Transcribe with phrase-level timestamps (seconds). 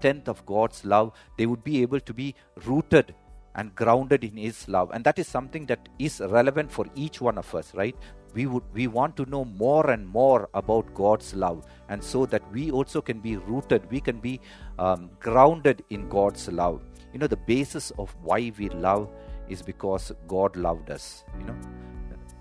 [0.00, 3.14] tenth of God's love, they would be able to be rooted
[3.54, 4.90] and grounded in His love.
[4.92, 7.96] And that is something that is relevant for each one of us, right?
[8.32, 12.42] We would we want to know more and more about God's love, and so that
[12.52, 14.40] we also can be rooted, we can be
[14.78, 16.80] um, grounded in God's love.
[17.12, 19.10] You know, the basis of why we love
[19.48, 21.24] is because God loved us.
[21.40, 21.56] You know,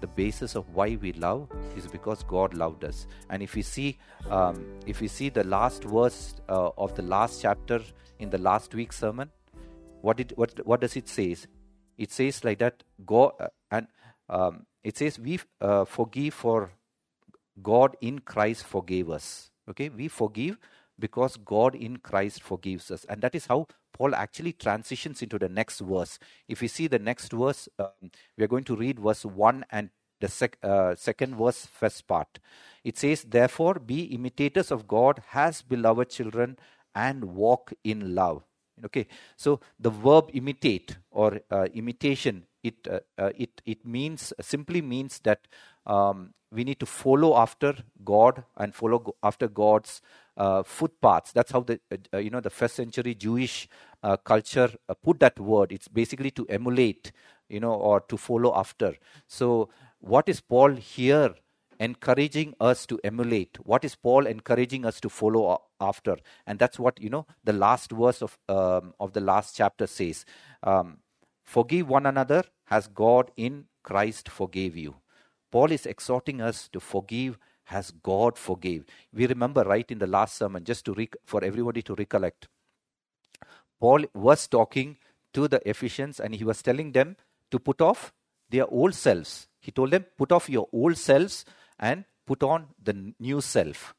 [0.02, 3.08] the basis of why we love is because God loved us.
[3.30, 3.98] And if we see,
[4.30, 7.82] um, if we see the last verse uh, of the last chapter
[8.20, 9.30] in the last week's sermon,
[10.02, 11.36] what did what what does it say?
[11.98, 12.84] It says like that.
[13.06, 13.88] God uh, and
[14.30, 16.72] um, it says we uh, forgive for
[17.62, 19.52] God in Christ forgave us.
[19.70, 20.58] Okay, we forgive
[21.00, 25.50] because God in Christ forgives us, and that is how Paul actually transitions into the
[25.50, 26.20] next verse.
[26.48, 29.90] If we see the next verse, um, we are going to read verse 1 and
[30.20, 32.40] the sec, uh, second verse, first part.
[32.84, 36.58] It says, Therefore, be imitators of God as beloved children
[36.94, 38.44] and walk in love.
[38.86, 44.82] Okay, so the verb imitate or uh, imitation, it, uh, uh it, it means simply
[44.82, 45.48] means that
[45.86, 47.76] um, we need to follow after
[48.06, 50.02] God and follow after God's
[50.40, 51.34] uh, footpaths.
[51.34, 53.70] That's how the uh, uh, you know the first century Jewish
[54.04, 55.74] uh, culture uh, put that word.
[55.74, 57.14] It's basically to emulate,
[57.50, 58.96] you know, or to follow after.
[59.28, 61.36] So, what is Paul here
[61.82, 63.58] encouraging us to emulate?
[63.66, 66.18] What is Paul encouraging us to follow after?
[66.48, 70.26] And that's what you know the last verse of um, of the last chapter says.
[70.64, 71.00] Um,
[71.46, 74.98] Forgive one another as God in Christ forgave you.
[75.52, 77.40] Paul is exhorting us to forgive
[77.70, 78.86] as God forgave.
[79.14, 82.48] We remember right in the last sermon, just to rec- for everybody to recollect.
[83.80, 84.98] Paul was talking
[85.34, 87.16] to the Ephesians and he was telling them
[87.52, 88.14] to put off
[88.50, 89.48] their old selves.
[89.60, 91.46] He told them, put off your old selves
[91.80, 93.94] and put on the new self.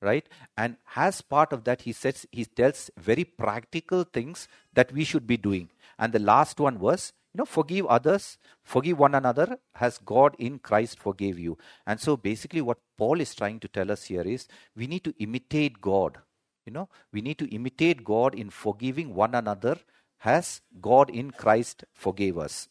[0.00, 0.28] Right?
[0.56, 5.26] And as part of that, he says he tells very practical things that we should
[5.26, 5.70] be doing.
[5.98, 10.58] And the last one was, you know, forgive others, forgive one another as God in
[10.58, 11.58] Christ forgave you.
[11.86, 15.14] And so basically what Paul is trying to tell us here is we need to
[15.18, 16.18] imitate God
[16.66, 19.78] you know, we need to imitate God in forgiving one another
[20.24, 22.68] as God in Christ forgave us.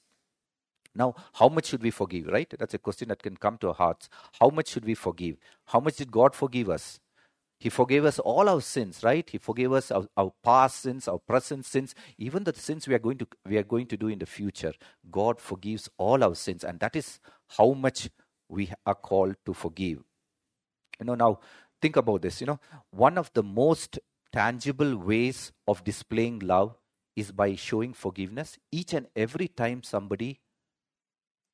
[0.93, 2.53] Now, how much should we forgive, right?
[2.57, 4.09] That's a question that can come to our hearts.
[4.39, 5.37] How much should we forgive?
[5.65, 6.99] How much did God forgive us?
[7.57, 9.27] He forgave us all our sins, right?
[9.29, 12.99] He forgave us our, our, past sins, our present sins, even the sins we are
[12.99, 14.73] going to we are going to do in the future.
[15.09, 18.09] God forgives all our sins, and that is how much
[18.49, 20.03] we are called to forgive.
[20.99, 21.39] You know, now
[21.81, 22.59] think about this you know
[22.91, 23.99] one of the most
[24.33, 26.75] tangible ways of displaying love
[27.15, 30.39] is by showing forgiveness each and every time somebody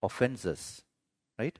[0.01, 0.81] offends us
[1.37, 1.59] right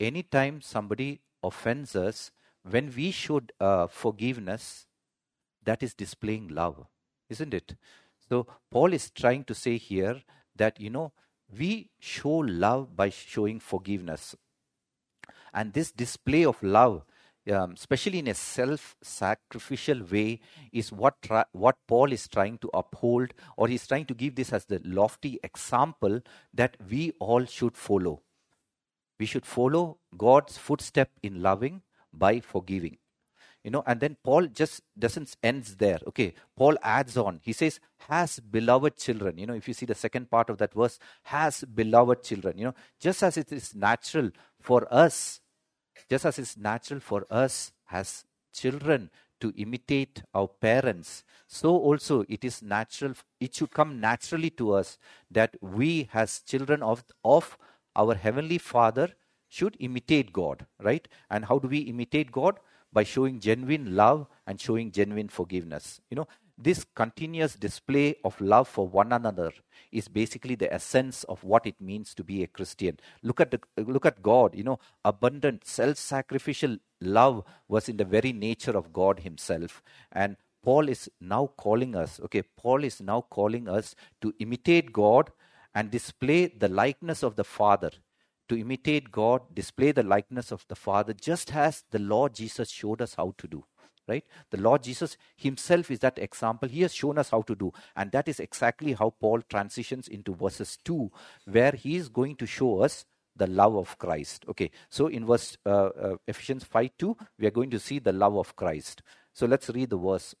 [0.00, 2.30] anytime somebody offends us
[2.70, 4.86] when we show uh, forgiveness
[5.64, 6.86] that is displaying love
[7.28, 7.76] isn't it
[8.28, 10.22] so paul is trying to say here
[10.56, 11.12] that you know
[11.58, 14.34] we show love by showing forgiveness
[15.54, 17.04] and this display of love
[17.50, 20.40] um, especially in a self-sacrificial way,
[20.72, 24.52] is what tra- what Paul is trying to uphold, or he's trying to give this
[24.52, 26.20] as the lofty example
[26.52, 28.22] that we all should follow.
[29.18, 31.82] We should follow God's footstep in loving
[32.12, 32.98] by forgiving.
[33.64, 35.98] You know, and then Paul just doesn't ends there.
[36.06, 37.40] Okay, Paul adds on.
[37.42, 40.72] He says, "Has beloved children." You know, if you see the second part of that
[40.74, 44.30] verse, "Has beloved children." You know, just as it is natural
[44.60, 45.40] for us
[46.08, 52.44] just as it's natural for us as children to imitate our parents, so also it
[52.44, 54.98] is natural, it should come naturally to us
[55.30, 57.56] that we, as children of, of
[57.94, 59.10] our Heavenly Father,
[59.48, 61.06] should imitate God, right?
[61.30, 62.58] And how do we imitate God?
[62.92, 66.00] By showing genuine love and showing genuine forgiveness.
[66.10, 69.52] You know, this continuous display of love for one another
[69.92, 72.98] is basically the essence of what it means to be a Christian.
[73.22, 74.54] Look at the, look at God.
[74.54, 80.88] You know, abundant self-sacrificial love was in the very nature of God Himself, and Paul
[80.88, 82.18] is now calling us.
[82.24, 85.30] Okay, Paul is now calling us to imitate God
[85.74, 87.90] and display the likeness of the Father.
[88.48, 93.02] To imitate God, display the likeness of the Father, just as the Lord Jesus showed
[93.02, 93.64] us how to do
[94.08, 94.24] right?
[94.50, 96.68] The Lord Jesus himself is that example.
[96.68, 97.72] He has shown us how to do.
[97.94, 101.12] And that is exactly how Paul transitions into verses 2,
[101.44, 103.04] where he is going to show us
[103.36, 104.44] the love of Christ.
[104.48, 108.12] Okay, so in verse uh, uh, Ephesians 5 2, we are going to see the
[108.12, 109.02] love of Christ.
[109.32, 110.34] So let's read the verse.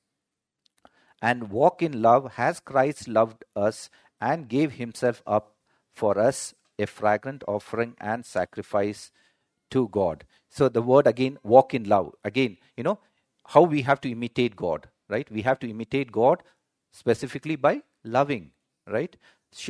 [1.22, 3.90] And walk in love as Christ loved us
[4.20, 5.54] and gave himself up
[5.92, 9.12] for us, a fragrant offering and sacrifice
[9.70, 10.24] to God.
[10.50, 12.14] So the word again, walk in love.
[12.24, 12.98] Again, you know,
[13.48, 14.88] how we have to imitate God.
[15.08, 15.30] right?
[15.30, 16.42] We have to imitate God
[16.92, 18.52] specifically by loving,
[18.88, 19.16] right?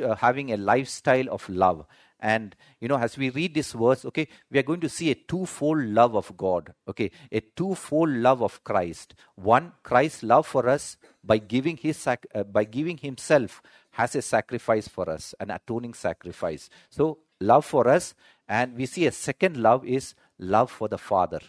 [0.03, 1.87] Uh, having a lifestyle of love.
[2.21, 5.15] And, you know, as we read this verse, okay, we are going to see a
[5.15, 9.15] twofold love of God, okay, a twofold love of Christ.
[9.37, 13.63] One, Christ's love for us by giving, his sac- uh, by giving himself
[13.97, 16.69] as a sacrifice for us, an atoning sacrifice.
[16.91, 18.15] So, love for us.
[18.49, 21.41] And we see a second love is love for the Father,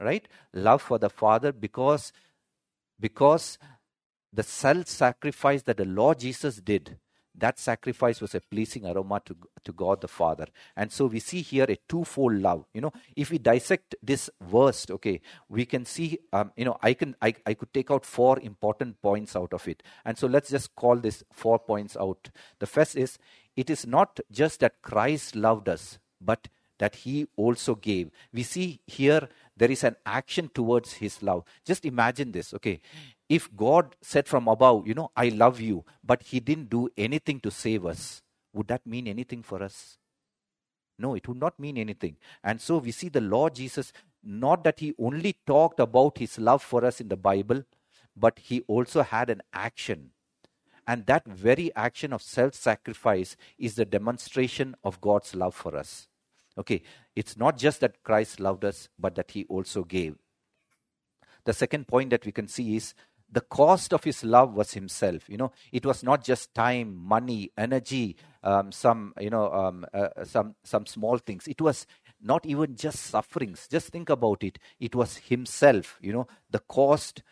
[0.00, 0.26] right?
[0.52, 2.12] Love for the Father because,
[2.98, 3.58] because
[4.32, 6.96] the self sacrifice that the Lord Jesus did
[7.38, 10.46] that sacrifice was a pleasing aroma to, to God the Father.
[10.76, 12.64] And so we see here a twofold love.
[12.72, 16.94] You know, if we dissect this verse, okay, we can see, um, you know, I
[16.94, 19.82] can I, I could take out four important points out of it.
[20.04, 22.30] And so let's just call this four points out.
[22.58, 23.18] The first is
[23.56, 26.48] it is not just that Christ loved us, but
[26.78, 28.10] that he also gave.
[28.32, 31.44] We see here there is an action towards his love.
[31.64, 32.80] Just imagine this, okay?
[33.28, 37.40] If God said from above, you know, I love you, but he didn't do anything
[37.40, 38.22] to save us,
[38.52, 39.98] would that mean anything for us?
[40.98, 42.16] No, it would not mean anything.
[42.42, 43.92] And so we see the Lord Jesus,
[44.22, 47.64] not that he only talked about his love for us in the Bible,
[48.16, 50.10] but he also had an action.
[50.86, 56.08] And that very action of self sacrifice is the demonstration of God's love for us.
[56.58, 56.82] Okay,
[57.14, 60.16] it's not just that Christ loved us, but that he also gave.
[61.44, 62.94] The second point that we can see is
[63.30, 65.28] the cost of his love was himself.
[65.28, 70.24] You know it was not just time money energy um, some you know um, uh,
[70.24, 71.46] some some small things.
[71.48, 71.86] It was
[72.20, 73.68] not even just sufferings.
[73.68, 74.58] Just think about it.
[74.80, 75.98] It was himself.
[76.00, 77.22] You know the cost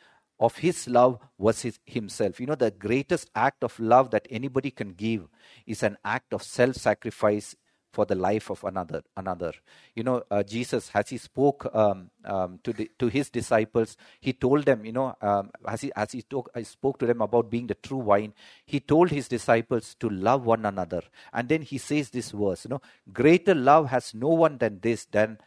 [0.40, 2.40] of his love was his, himself.
[2.40, 5.28] You know the greatest act of love that anybody can give
[5.66, 7.54] is an act of self sacrifice
[7.94, 9.52] for the life of another another.
[9.94, 14.32] You know uh, jesus as he spoke um, um, to the, to his disciples he
[14.32, 17.50] told them you know um, as he as he talk, I spoke to them about
[17.50, 18.34] being the true wine
[18.66, 21.02] he told his disciples to love one another.
[21.32, 22.82] And then he says this verse you know
[23.12, 25.38] greater love has no one than this than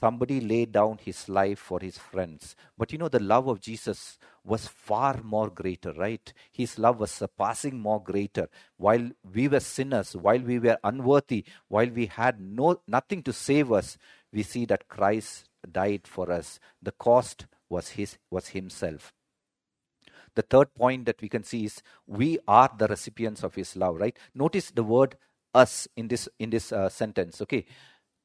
[0.00, 4.18] somebody laid down his life for his friends but you know the love of jesus
[4.44, 6.32] was far more greater, right?
[6.52, 8.48] His love was surpassing more greater.
[8.76, 13.72] While we were sinners, while we were unworthy, while we had no nothing to save
[13.72, 13.98] us,
[14.32, 16.58] we see that Christ died for us.
[16.82, 19.12] The cost was his was himself.
[20.34, 23.96] The third point that we can see is we are the recipients of his love,
[23.96, 24.18] right?
[24.34, 25.16] Notice the word
[25.54, 27.66] us in this in this uh, sentence, okay?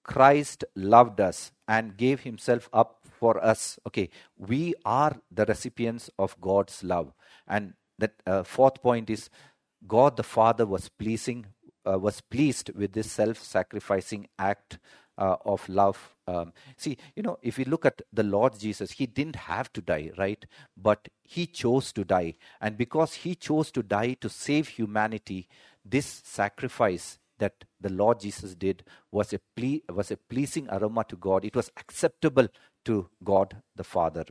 [0.08, 3.78] Christ loved us and gave himself up for us.
[3.86, 7.14] Okay, we are the recipients of God's love.
[7.48, 9.30] And that uh, fourth point is
[9.88, 11.46] God the Father was pleasing
[11.88, 14.80] uh, was pleased with this self-sacrificing act
[15.18, 16.16] uh, of love.
[16.28, 19.82] Um, see, you know, if we look at the Lord Jesus, he didn't have to
[19.82, 20.46] die, right?
[20.76, 22.36] But he chose to die.
[22.60, 25.48] And because he chose to die to save humanity,
[25.86, 31.16] this sacrifice that the Lord Jesus did was a ple- was a pleasing aroma to
[31.18, 31.46] God.
[31.46, 32.48] It was acceptable
[32.86, 34.26] to God the Father.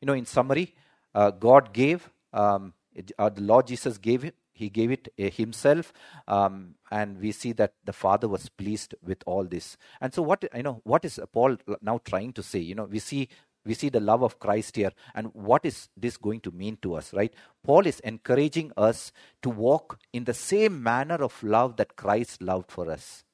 [0.00, 0.74] You know, in summary,
[1.14, 5.92] uh, God gave, um, it, uh, the Lord Jesus gave he gave it uh, himself,
[6.26, 9.76] um, and we see that the Father was pleased with all this.
[10.00, 12.60] And so, what you know, what is Paul now trying to say?
[12.60, 13.28] You know, we see
[13.66, 16.94] we see the love of Christ here, and what is this going to mean to
[16.94, 17.34] us, right?
[17.64, 22.70] Paul is encouraging us to walk in the same manner of love that Christ loved
[22.70, 23.24] for us.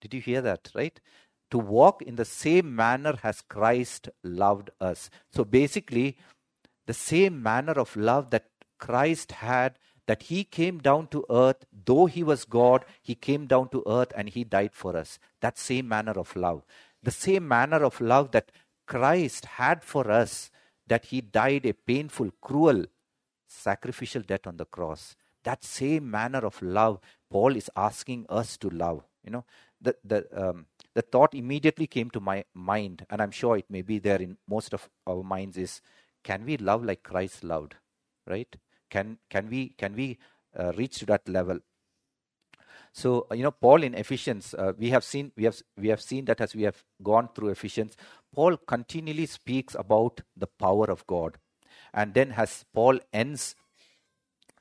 [0.00, 0.98] Did you hear that, right?
[1.54, 5.08] to walk in the same manner as Christ loved us.
[5.30, 6.18] So basically,
[6.86, 8.46] the same manner of love that
[8.78, 9.78] Christ had,
[10.08, 14.12] that he came down to earth, though he was God, he came down to earth
[14.16, 15.20] and he died for us.
[15.42, 16.64] That same manner of love.
[17.04, 18.50] The same manner of love that
[18.86, 20.50] Christ had for us,
[20.86, 22.84] that he died a painful, cruel,
[23.46, 25.16] sacrificial death on the cross.
[25.44, 27.00] That same manner of love,
[27.30, 29.02] Paul is asking us to love.
[29.24, 29.44] You know,
[29.80, 33.82] the, the, um, the thought immediately came to my mind, and I'm sure it may
[33.82, 35.80] be there in most of our minds, is
[36.22, 37.76] can we love like Christ loved?
[38.26, 38.54] Right?
[38.90, 40.18] Can can we can we
[40.58, 41.58] uh, reach to that level?
[42.94, 46.26] So you know, Paul in Ephesians, uh, we have seen we have we have seen
[46.26, 47.96] that as we have gone through Ephesians,
[48.32, 51.38] Paul continually speaks about the power of God,
[51.92, 53.56] and then as Paul ends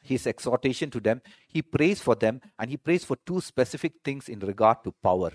[0.02, 4.28] his exhortation to them, he prays for them, and he prays for two specific things
[4.28, 5.32] in regard to power.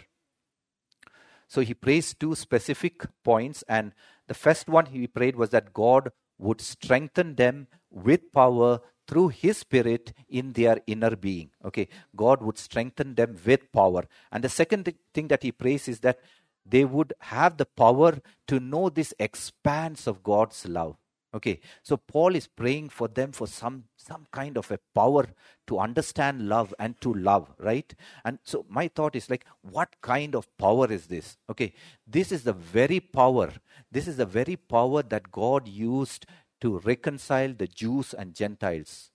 [1.47, 3.93] So he prays two specific points, and
[4.27, 9.57] the first one he prayed was that God would strengthen them with power through his
[9.57, 11.51] spirit in their inner being.
[11.65, 14.05] Okay, God would strengthen them with power.
[14.31, 16.21] And the second thing that he prays is that
[16.65, 20.97] they would have the power to know this expanse of God's love.
[21.35, 25.27] Okay, so Paul is praying for them for some some kind of a power
[25.67, 27.95] to understand love and to love, right?
[28.25, 31.37] And so my thought is like, what kind of power is this?
[31.51, 31.75] Okay,
[32.07, 33.53] this is the very power.
[33.93, 36.25] This is the very power that God used
[36.61, 39.11] to reconcile the Jews and Gentiles,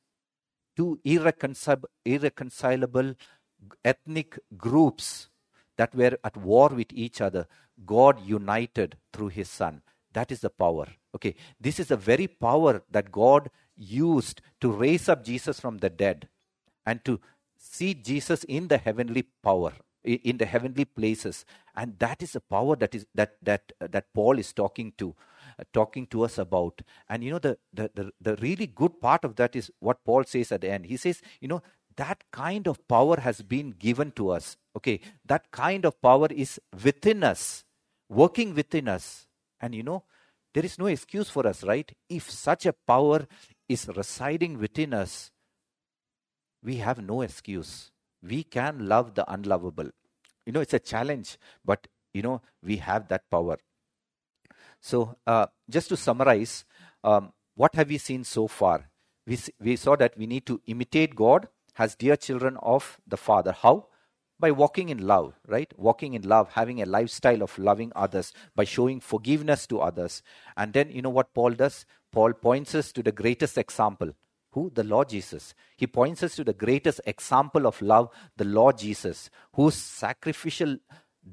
[0.76, 3.16] two irreconcilable, irreconcilable
[3.84, 5.30] ethnic groups
[5.78, 7.48] that were at war with each other.
[7.86, 9.82] God united through His Son.
[10.14, 10.88] That is the power.
[11.16, 15.90] Okay, this is the very power that God used to raise up Jesus from the
[15.90, 16.30] dead
[16.86, 17.20] and to
[17.58, 19.74] see Jesus in the heavenly power
[20.04, 21.46] in the heavenly places
[21.76, 25.16] and that is the power that is that that uh, that Paul is talking to
[25.60, 29.24] Uh, talking to us about and you know the, the the the really good part
[29.24, 31.62] of that is what Paul says at the end he says you know
[31.98, 36.60] that kind of power has been given to us okay that kind of power is
[36.84, 37.64] within us
[38.10, 39.28] working within us
[39.62, 40.04] and you know
[40.54, 41.92] there is no excuse for us, right?
[42.10, 43.26] If such a power
[43.68, 45.32] is residing within us,
[46.64, 47.92] we have no excuse.
[48.22, 49.90] We can love the unlovable.
[50.46, 53.58] You know, it's a challenge, but you know, we have that power.
[54.84, 56.66] So, uh, just to summarize,
[57.04, 58.90] um, what have we seen so far?
[59.26, 61.48] We, we saw that we need to imitate God
[61.78, 63.54] as dear children of the Father.
[63.54, 63.88] How?
[64.44, 65.72] by walking in love, right?
[65.78, 70.22] Walking in love, having a lifestyle of loving others, by showing forgiveness to others.
[70.58, 71.86] And then, you know what Paul does?
[72.12, 74.10] Paul points us to the greatest example.
[74.52, 74.70] Who?
[74.70, 75.54] The Lord Jesus.
[75.78, 80.78] He points us to the greatest example of love, the Lord Jesus, whose sacrificial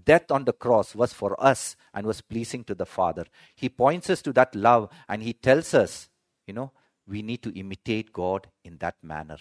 [0.04, 3.26] death on the cross was for us and was pleasing to the Father.
[3.54, 6.09] He points us to that love and he tells us,
[6.47, 6.73] you know,
[7.06, 9.38] we need to imitate God in that manner.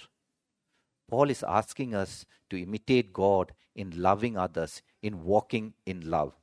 [1.09, 6.33] Paul is asking us to imitate God in loving others, in walking in love.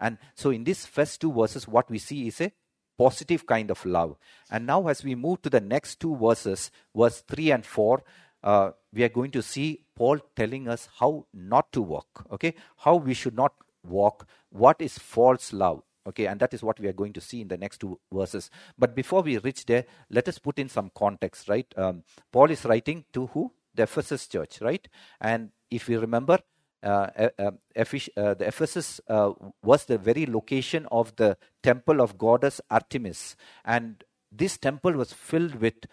[0.00, 2.52] And so, in these first two verses, what we see is a
[2.96, 4.16] positive kind of love.
[4.50, 8.02] And now, as we move to the next two verses, verse 3 and 4,
[8.44, 12.54] uh, we are going to see Paul telling us how not to walk, okay?
[12.84, 13.52] How we should not
[13.82, 16.26] walk, what is false love, okay?
[16.26, 18.50] And that is what we are going to see in the next two verses.
[18.78, 21.66] But before we reach there, let us put in some context, right?
[21.76, 22.02] Um,
[22.32, 23.52] Paul is writing to who?
[23.78, 24.86] the Ephesus church, right?
[25.20, 26.40] And if you remember,
[26.82, 32.60] uh, uh, uh, the Ephesus uh, was the very location of the temple of goddess
[32.70, 35.86] Artemis, and this temple was filled with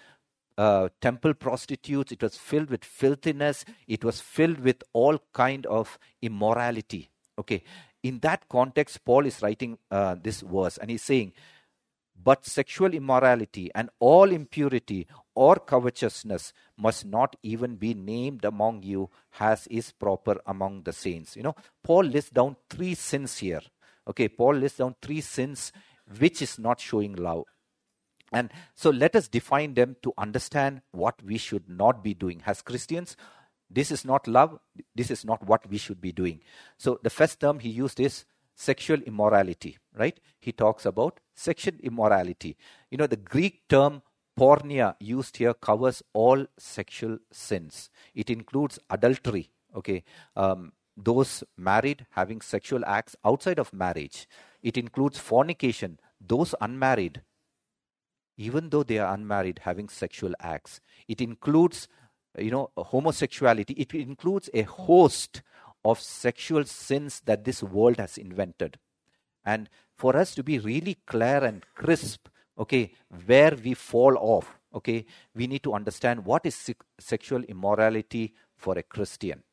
[0.58, 2.12] uh, temple prostitutes.
[2.12, 3.66] It was filled with filthiness.
[3.88, 7.10] It was filled with all kind of immorality.
[7.38, 7.64] Okay,
[8.04, 11.34] in that context, Paul is writing uh, this verse, and he's saying,
[12.24, 19.10] "But sexual immorality and all impurity, or covetousness must not even be named among you
[19.40, 21.36] as is proper among the saints.
[21.36, 23.62] You know, Paul lists down three sins here.
[24.08, 25.74] Okay, Paul lists down three sins
[26.20, 27.44] which is not showing love.
[28.36, 32.44] And so let us define them to understand what we should not be doing.
[32.46, 33.16] As Christians,
[33.70, 34.60] this is not love,
[34.94, 36.42] this is not what we should be doing.
[36.78, 40.20] So the first term he used is sexual immorality, right?
[40.40, 42.58] He talks about sexual immorality.
[42.92, 44.02] You know, the Greek term
[44.38, 47.90] porneia used here covers all sexual sins.
[48.14, 50.04] It includes adultery, okay,
[50.36, 54.28] um, those married having sexual acts outside of marriage.
[54.62, 57.22] It includes fornication, those unmarried,
[58.38, 60.82] even though they are unmarried, having sexual acts.
[61.08, 61.88] It includes,
[62.38, 63.74] you know, homosexuality.
[63.78, 65.42] It includes a host
[65.84, 68.80] of sexual sins that this world has invented.
[69.46, 72.28] And for us to be really clear and crisp
[72.58, 72.92] okay
[73.26, 78.84] where we fall off okay we need to understand what is sexual immorality for a
[78.84, 79.44] christian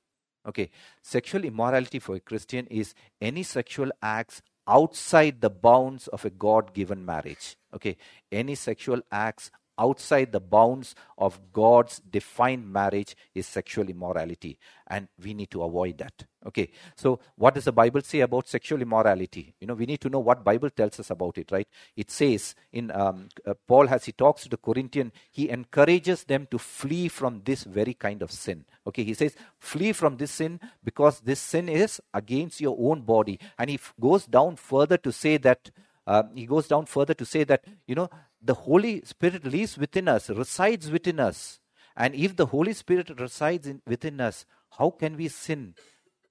[0.46, 0.70] okay
[1.02, 6.72] sexual immorality for a christian is any sexual acts outside the bounds of a god
[6.74, 7.96] given marriage okay
[8.30, 14.58] any sexual acts outside the bounds of God's defined marriage is sexual immorality.
[14.86, 16.24] And we need to avoid that.
[16.46, 16.70] Okay.
[16.96, 19.54] So what does the Bible say about sexual immorality?
[19.60, 21.66] You know, we need to know what Bible tells us about it, right?
[21.96, 26.46] It says in um, uh, Paul, as he talks to the Corinthian, he encourages them
[26.50, 28.64] to flee from this very kind of sin.
[28.86, 29.04] Okay.
[29.04, 33.38] He says, flee from this sin because this sin is against your own body.
[33.58, 35.70] And he f- goes down further to say that
[36.06, 40.08] uh, he goes down further to say that, you know, the Holy Spirit lives within
[40.08, 41.60] us, resides within us.
[41.96, 44.44] And if the Holy Spirit resides in, within us,
[44.78, 45.74] how can we sin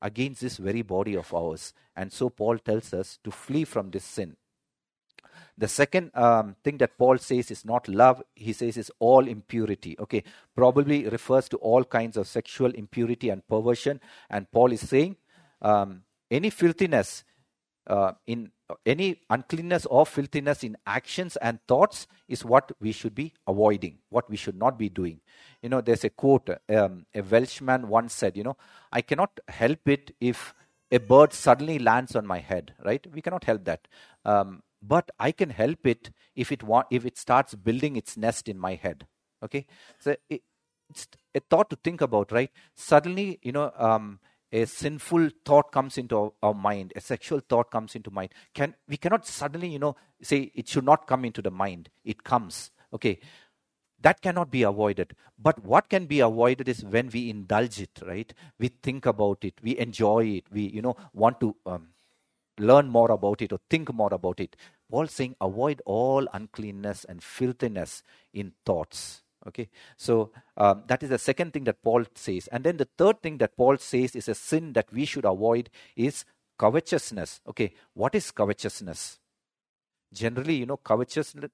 [0.01, 1.73] against this very body of ours?
[1.95, 4.35] And so Paul tells us to flee from this sin.
[5.57, 9.95] The second um, thing that Paul says is not love, he says is all impurity.
[9.99, 10.23] Okay,
[10.55, 14.01] probably refers to all kinds of sexual impurity and perversion.
[14.29, 15.17] And Paul is saying
[15.61, 17.23] um, any filthiness
[17.85, 18.51] uh, in
[18.85, 24.29] any uncleanness or filthiness in actions and thoughts is what we should be avoiding, what
[24.29, 25.21] we should not be doing.
[25.61, 28.57] You know, there's a quote um, a Welshman once said, you know,
[28.91, 30.53] I cannot help it if
[30.91, 33.05] a bird suddenly lands on my head, right?
[33.13, 33.87] We cannot help that.
[34.25, 38.49] Um, but I can help it if it wa- if it starts building its nest
[38.49, 39.07] in my head.
[39.43, 39.65] Okay,
[39.99, 40.41] so it,
[40.89, 42.51] it's a thought to think about, right?
[42.75, 44.19] Suddenly, you know, um,
[44.51, 48.29] a sinful thought comes into our, our, mind, a sexual thought comes into mind.
[48.53, 51.89] Can we cannot suddenly, you know, say it should not come into the mind.
[52.03, 52.72] It comes.
[52.93, 53.20] Okay.
[54.01, 55.15] That cannot be avoided.
[55.38, 58.34] But what can be avoided is when we indulge it, right?
[58.60, 61.89] We think about it, we enjoy it, we, you know, want to um,
[62.58, 64.55] learn more about it or think more about it.
[64.89, 68.01] Paul saying, avoid all uncleanness and filthiness
[68.34, 72.48] in thoughts Okay, so um, that is the second thing that Paul says.
[72.51, 75.69] And then the third thing that Paul says is a sin that we should avoid
[75.95, 76.25] is
[76.60, 77.41] covetousness.
[77.48, 79.19] Okay, what is covetousness?
[80.13, 81.50] Generally, you know, covetousness,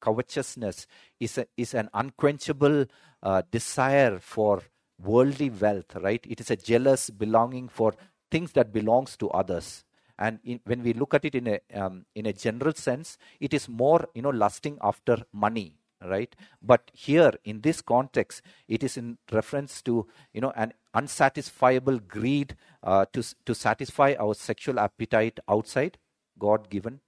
[0.00, 0.86] covetousness
[1.20, 2.86] is, a, is an unquenchable
[3.22, 4.62] uh, desire for
[5.00, 6.24] worldly wealth, right?
[6.28, 7.94] It is a jealous belonging for
[8.30, 9.84] things that belongs to others.
[10.18, 13.54] And in, when we look at it in a um, in a general sense, it
[13.54, 16.34] is more you know lusting after money, right?
[16.62, 22.56] But here in this context it is in reference to you know an unsatisfiable greed
[22.82, 25.98] uh, to to satisfy our sexual appetite outside
[26.38, 27.00] god given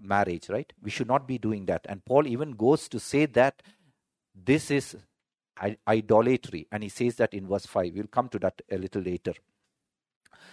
[0.00, 0.72] marriage right?
[0.82, 1.86] We should not be doing that.
[1.88, 3.62] And paul even goes to say that
[4.34, 4.96] this is
[5.86, 6.66] idolatry.
[6.72, 9.34] And he says that in verse 5 we'll come to that a little later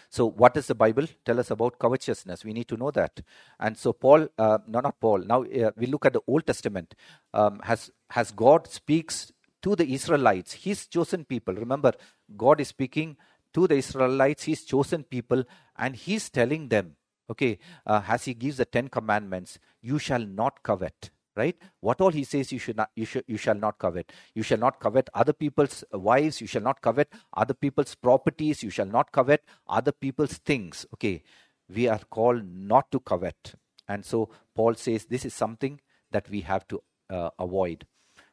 [0.10, 2.46] so, what does the Bible tell us about covetousness?
[2.46, 3.22] We need to know that.
[3.60, 5.20] And so, Paul, uh, no, not Paul.
[5.20, 6.96] Now uh, we look at the Old Testament.
[7.34, 9.32] Um, has has God speaks
[9.64, 11.56] to the Israelites, His chosen people.
[11.56, 11.94] Remember,
[12.38, 13.18] God is speaking
[13.54, 15.44] to the Israelites, His chosen people,
[15.78, 16.96] and He's telling them,
[17.30, 21.56] okay, uh, as He gives the Ten Commandments, you shall not covet right?
[21.80, 24.12] What all he says you should not you should you shall not covet.
[24.34, 28.70] You shall not covet other people's wives you shall not covet other people's properties you
[28.70, 31.24] shall not covet other people's things okay?
[31.70, 33.54] We are called not to covet.
[33.88, 35.80] And so paul says this is something
[36.12, 37.86] that we have to uh, avoid.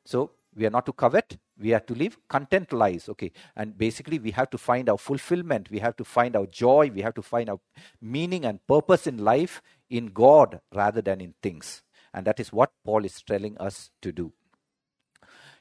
[0.05, 3.31] So we are not to covet we are to live content lives okay?
[3.55, 7.03] And basically we have to find our fulfillment we have to find our joy we
[7.03, 7.61] have to find our
[8.01, 11.83] meaning and purpose in life in god rather than in things
[12.15, 14.33] and that is what Paul is telling us to do.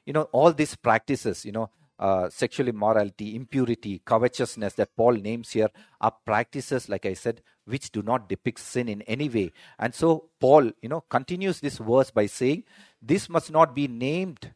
[0.05, 5.51] You know, all these practices, you know, uh, sexual immorality, impurity, covetousness that Paul names
[5.51, 5.69] here
[6.01, 9.51] are practices, like I said, which do not depict sin in any way.
[9.79, 12.63] And so Paul, you know, continues this verse by saying,
[13.01, 14.51] This must not be named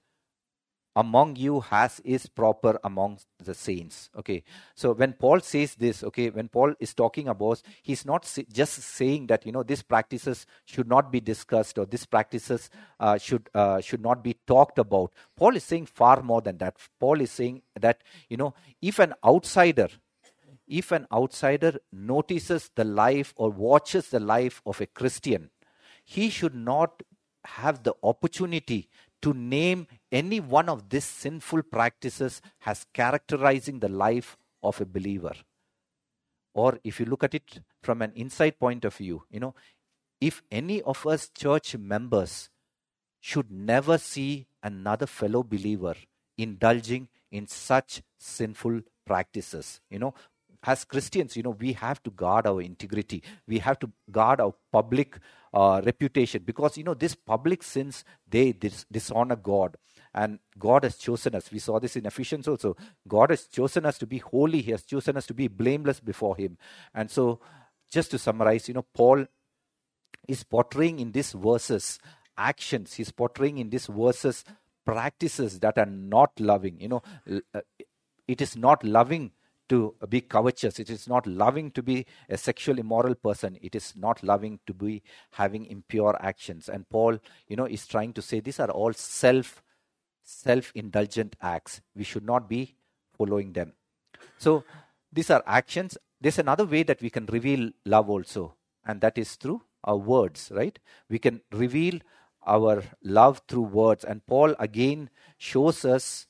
[0.97, 4.09] among you as is proper among the saints.
[4.17, 4.43] Okay.
[4.73, 9.27] So when paul says this okay when paul is talking about he's not just saying
[9.27, 13.79] that you know these practices should not be discussed or these practices uh, should uh,
[13.79, 15.11] should not be talked about.
[15.35, 16.75] Paul is saying far more than that.
[16.99, 19.89] Paul is saying that you know if an outsider
[20.67, 25.49] if an outsider notices the life or watches the life of a christian
[26.03, 27.03] he should not
[27.59, 28.89] have the opportunity
[29.21, 35.33] to name any one of these sinful practices as characterizing the life of a believer.
[36.53, 39.53] Or if you look at it from an inside point of view, you know,
[40.19, 42.49] if any of us church members
[43.19, 45.95] should never see another fellow believer
[46.37, 50.13] indulging in such sinful practices, you know,
[50.63, 53.23] as Christians, you know, we have to guard our integrity.
[53.47, 55.17] We have to guard our public
[55.53, 59.77] uh, reputation because, you know, these public sins, they dis- dishonor God.
[60.13, 61.51] And God has chosen us.
[61.51, 62.75] We saw this in Ephesians also.
[63.07, 64.61] God has chosen us to be holy.
[64.61, 66.57] He has chosen us to be blameless before Him.
[66.93, 67.39] And so,
[67.91, 69.25] just to summarize, you know, Paul
[70.27, 71.99] is portraying in these verses
[72.37, 72.93] actions.
[72.93, 74.43] He's portraying in these verses
[74.85, 76.79] practices that are not loving.
[76.79, 77.03] You know,
[77.53, 77.61] uh,
[78.27, 79.31] it is not loving
[79.69, 80.79] to be covetous.
[80.79, 83.57] It is not loving to be a sexual immoral person.
[83.61, 86.69] It is not loving to be having impure actions.
[86.69, 89.61] And Paul, you know, is trying to say these are all self
[90.23, 91.81] self indulgent acts.
[91.95, 92.75] We should not be
[93.17, 93.73] following them.
[94.37, 94.63] So
[95.11, 95.97] these are actions.
[96.19, 100.51] There's another way that we can reveal love also, and that is through our words,
[100.53, 100.77] right?
[101.09, 101.99] We can reveal
[102.45, 104.03] our love through words.
[104.03, 106.27] And Paul again shows us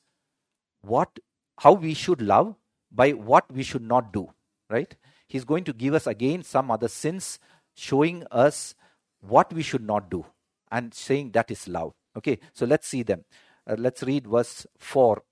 [0.82, 1.18] what
[1.58, 2.54] how we should love
[2.90, 4.30] by what we should not do,
[4.70, 4.94] right?
[5.26, 7.38] He's going to give us again some other sins,
[7.74, 8.74] showing us
[9.20, 10.24] what we should not do
[10.70, 11.92] and saying that is love.
[12.16, 13.24] Okay, so let's see them.
[13.66, 15.22] Uh, let's read verse 4.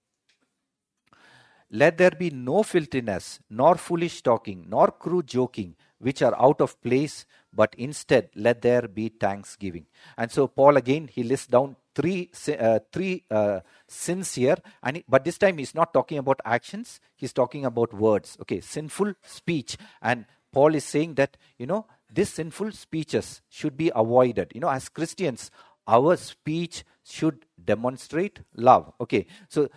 [1.71, 6.81] Let there be no filthiness, nor foolish talking, nor crude joking, which are out of
[6.81, 9.87] place, but instead let there be thanksgiving.
[10.16, 15.24] And so Paul again he lists down three uh, three uh, sins here, and but
[15.24, 18.37] this time he's not talking about actions; he's talking about words.
[18.42, 23.90] Okay, sinful speech, and Paul is saying that you know these sinful speeches should be
[23.94, 24.52] avoided.
[24.54, 25.50] You know, as Christians,
[25.88, 28.92] our speech should demonstrate love.
[29.00, 29.68] Okay, so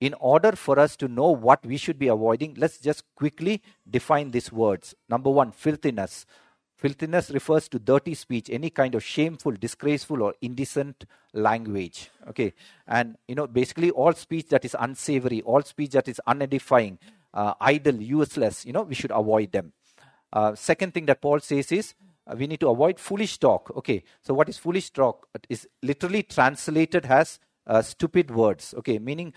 [0.00, 4.32] in order for us to know what we should be avoiding, let's just quickly define
[4.32, 4.96] these words.
[5.08, 6.26] Number one, filthiness.
[6.82, 12.10] Filthiness refers to dirty speech, any kind of shameful, disgraceful, or indecent language.
[12.28, 12.54] Okay,
[12.88, 16.98] and you know, basically, all speech that is unsavory, all speech that is unedifying,
[17.32, 19.72] uh, idle, useless, you know, we should avoid them.
[20.32, 21.94] Uh, second thing that Paul says is
[22.26, 23.70] uh, we need to avoid foolish talk.
[23.76, 25.28] Okay, so what is foolish talk?
[25.36, 28.74] It is literally translated as uh, stupid words.
[28.78, 29.34] Okay, meaning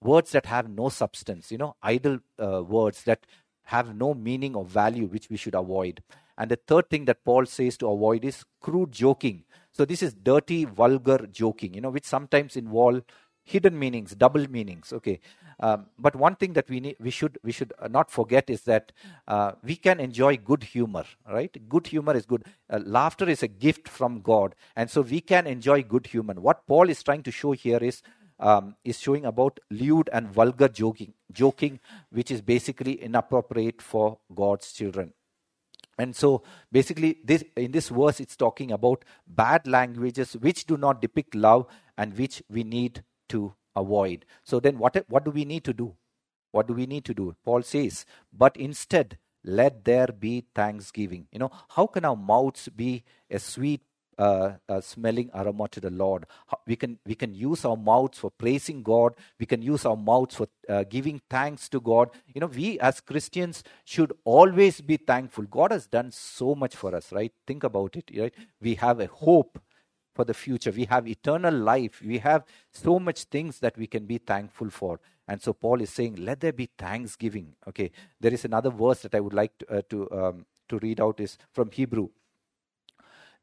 [0.00, 3.26] words that have no substance, you know, idle uh, words that
[3.64, 6.04] have no meaning or value, which we should avoid.
[6.38, 9.44] And the third thing that Paul says to avoid is crude joking.
[9.72, 13.02] So this is dirty, vulgar joking, you know, which sometimes involve
[13.42, 14.92] hidden meanings, double meanings.
[14.92, 15.20] Okay,
[15.60, 18.92] um, but one thing that we need, we should we should not forget is that
[19.26, 21.04] uh, we can enjoy good humor.
[21.28, 22.44] Right, good humor is good.
[22.70, 26.34] Uh, laughter is a gift from God, and so we can enjoy good humor.
[26.34, 28.02] What Paul is trying to show here is
[28.38, 34.72] um, is showing about lewd and vulgar joking, joking, which is basically inappropriate for God's
[34.72, 35.12] children.
[35.98, 41.02] And so, basically, this in this verse, it's talking about bad languages which do not
[41.02, 44.24] depict love and which we need to avoid.
[44.44, 45.96] So then, what what do we need to do?
[46.52, 47.36] What do we need to do?
[47.44, 51.26] Paul says, but instead, let there be thanksgiving.
[51.32, 53.82] You know, how can our mouths be a sweet
[54.18, 56.26] uh, uh, smelling aroma to the Lord.
[56.66, 59.14] We can we can use our mouths for praising God.
[59.38, 62.10] We can use our mouths for uh, giving thanks to God.
[62.26, 65.44] You know, we as Christians should always be thankful.
[65.44, 67.32] God has done so much for us, right?
[67.46, 68.34] Think about it, right?
[68.60, 69.60] We have a hope
[70.14, 70.72] for the future.
[70.72, 72.02] We have eternal life.
[72.04, 75.00] We have so much things that we can be thankful for.
[75.28, 77.54] And so Paul is saying, let there be thanksgiving.
[77.68, 81.00] Okay, there is another verse that I would like to uh, to, um, to read
[81.00, 82.08] out is from Hebrew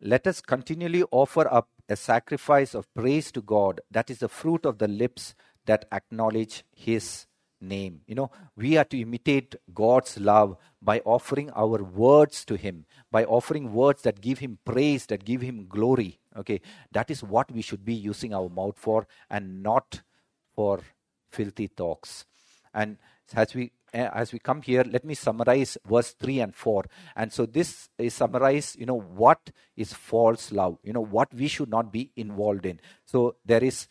[0.02, 4.66] let us continually offer up a sacrifice of praise to God, that is the fruit
[4.66, 7.28] of the lips that acknowledge His
[7.62, 8.02] name.
[8.08, 13.24] You know, we are to imitate God's love by offering our words to Him, by
[13.24, 16.20] offering words that give Him praise, that give Him glory.
[16.36, 20.02] Okay, that is what we should be using our mouth for and not
[20.56, 20.82] for
[21.30, 22.26] filthy talks.
[22.74, 22.98] And
[23.34, 26.86] as we as we come here, let me summarize verse 3 and 4.
[27.16, 31.48] And so this is summarize, you know, what is false love, you know, what we
[31.48, 32.80] should not be involved in.
[33.06, 33.88] So there is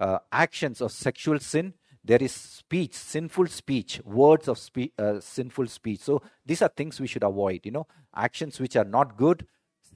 [0.00, 5.68] uh, actions of sexual sin, there is speech, sinful speech, words of spe- uh, sinful
[5.68, 6.00] speech.
[6.00, 9.46] So these are things we should avoid, you know, actions which are not good,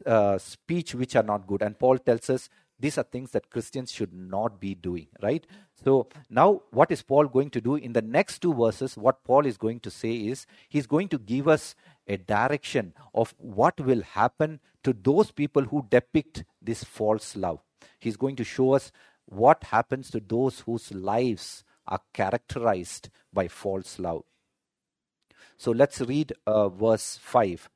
[0.07, 1.61] uh, speech which are not good.
[1.61, 2.49] And Paul tells us
[2.81, 5.45] these are things that Christians should not be doing, right?
[5.85, 8.97] So now, what is Paul going to do in the next two verses?
[8.97, 11.75] What Paul is going to say is he's going to give us
[12.07, 17.61] a direction of what will happen to those people who depict this false love.
[17.99, 18.93] He's going to show us
[19.27, 24.23] what happens to those whose lives are characterized by false love.
[25.57, 27.69] So let's read uh, verse 5.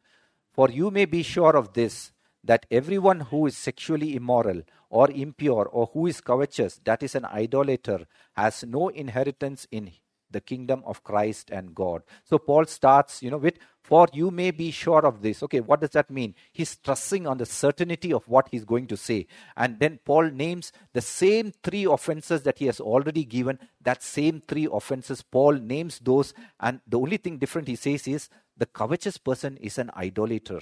[0.53, 2.13] For you may be sure of this,
[2.45, 7.25] that everyone who is sexually immoral or impure or who is covetous, that is an
[7.25, 9.91] idolater, has no inheritance in
[10.31, 12.03] the kingdom of Christ and God.
[12.25, 15.43] So Paul starts, you know, with, for you may be sure of this.
[15.43, 16.35] Okay, what does that mean?
[16.53, 19.27] He's stressing on the certainty of what he's going to say.
[19.57, 23.59] And then Paul names the same three offenses that he has already given.
[23.81, 26.35] That same three offenses, Paul names those.
[26.61, 28.29] And the only thing different he says is
[28.59, 30.61] the covetous person is an idolater.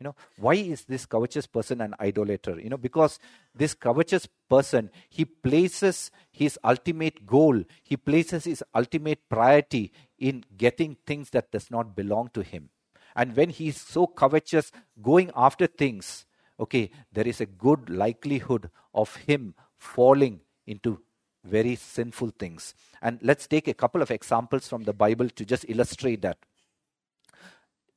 [0.00, 2.58] You know, why is this covetous person an idolater?
[2.58, 3.18] You know, because
[3.54, 10.96] this covetous person, he places his ultimate goal, he places his ultimate priority in getting
[11.06, 12.70] things that does not belong to him.
[13.14, 16.24] And when he's so covetous, going after things,
[16.58, 21.00] okay, there is a good likelihood of him falling into
[21.44, 22.74] very sinful things.
[23.02, 26.38] And let's take a couple of examples from the Bible to just illustrate that.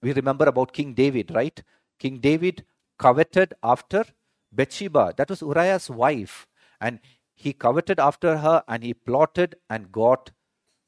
[0.02, 1.63] We remember about King David, right?
[2.00, 2.66] King David
[2.98, 4.06] coveted after
[4.52, 5.14] Bathsheba.
[5.18, 6.48] That was Uriah's wife.
[6.80, 7.00] And
[7.36, 10.32] he coveted after her and he plotted and got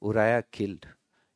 [0.02, 0.88] Uriah killed.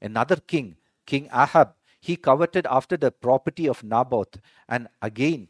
[0.02, 4.40] Another king, King Ahab, he coveted after the property of Naboth.
[4.68, 5.50] And again,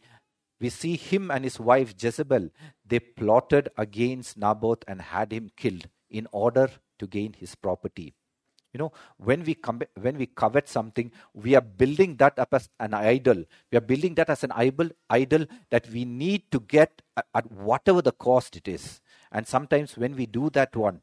[0.60, 2.50] we see him and his wife Jezebel.
[2.86, 8.16] They plotted against Naboth and had him killed in order to gain his property.
[8.74, 12.70] You know, when we com- when we covet something, we are building that up as
[12.80, 13.44] an idol.
[13.72, 17.52] We are building that as an idol, idol that we need to get at, at
[17.52, 19.02] whatever the cost it is.
[19.32, 21.02] And sometimes when we do that one,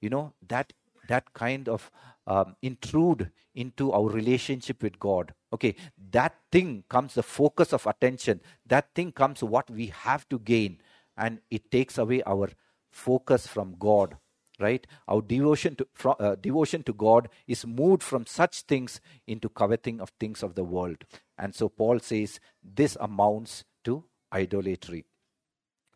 [0.00, 0.72] you know, that
[1.08, 1.90] that kind of
[2.26, 5.32] um, intrude into our relationship with God.
[5.52, 5.74] Okay,
[6.10, 8.40] that thing comes the focus of attention.
[8.66, 10.78] That thing comes what we have to gain,
[11.16, 12.50] and it takes away our
[12.90, 14.16] focus from God.
[14.58, 15.86] Right, our devotion to
[16.18, 20.64] uh, devotion to God is moved from such things into coveting of things of the
[20.64, 21.04] world,
[21.36, 25.04] and so Paul says this amounts to idolatry.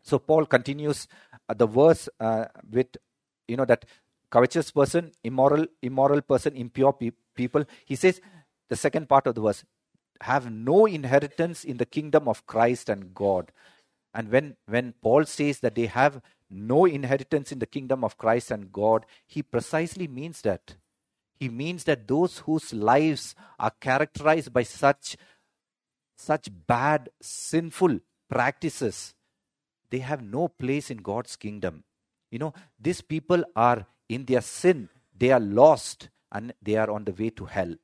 [0.03, 1.07] So Paul continues
[1.49, 2.97] uh, the verse uh, with
[3.47, 3.85] you know that
[4.31, 7.65] covetous person, immoral, immoral person, impure pe- people.
[7.85, 8.21] He says,
[8.69, 9.63] the second part of the verse,
[10.21, 13.51] have no inheritance in the kingdom of Christ and God.
[14.13, 16.21] And when, when Paul says that they have
[16.51, 20.75] no inheritance in the kingdom of Christ and God, he precisely means that.
[21.39, 25.17] He means that those whose lives are characterized by such,
[26.15, 29.15] such bad, sinful practices,
[29.89, 31.83] they have no place in God's kingdom.
[32.29, 37.05] You know, these people are in their sin, they are lost and they are on
[37.05, 37.75] the way to hell.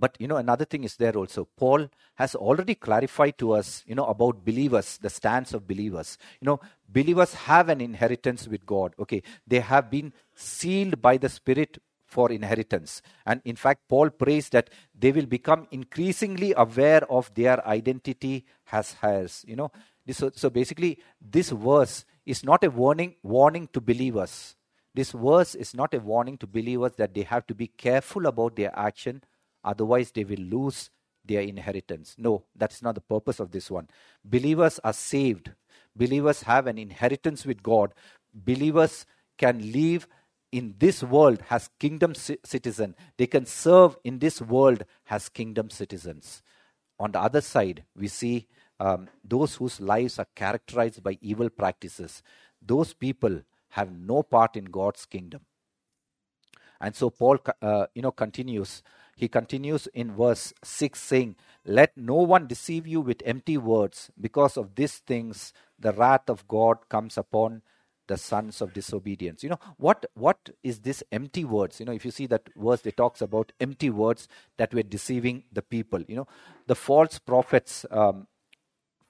[0.00, 1.46] But you know, another thing is there also.
[1.56, 6.16] Paul has already clarified to us, you know, about believers, the stance of believers.
[6.40, 8.94] You know, believers have an inheritance with God.
[8.98, 13.02] Okay, they have been sealed by the Spirit for inheritance.
[13.26, 18.96] And in fact, Paul prays that they will become increasingly aware of their identity as
[19.02, 19.44] heirs.
[19.46, 19.70] You know,
[20.10, 24.56] so, so basically, this verse is not a warning warning to believers
[24.94, 28.56] this verse is not a warning to believers that they have to be careful about
[28.56, 29.22] their action,
[29.64, 30.90] otherwise, they will lose
[31.24, 32.14] their inheritance.
[32.18, 33.88] No, that's not the purpose of this one.
[34.24, 35.52] Believers are saved,
[35.94, 37.92] believers have an inheritance with God.
[38.32, 39.06] Believers
[39.38, 40.06] can live
[40.52, 46.42] in this world as kingdom citizen they can serve in this world as kingdom citizens
[46.98, 48.48] on the other side we see
[48.80, 52.20] um, those whose lives are characterized by evil practices
[52.60, 55.42] those people have no part in God's kingdom.
[56.80, 58.82] And so Paul, uh, you know, continues.
[59.20, 64.10] He continues in verse 6 saying, Let no one deceive you with empty words.
[64.20, 67.62] Because of these things, the wrath of God comes upon
[68.08, 69.44] the sons of disobedience.
[69.44, 71.80] You know, what, what is this empty words?
[71.80, 74.28] You know, if you see that verse, it talks about empty words
[74.58, 76.02] that were deceiving the people.
[76.08, 76.28] You know,
[76.66, 78.26] the false prophets, um,